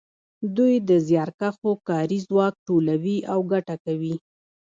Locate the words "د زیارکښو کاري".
0.89-2.19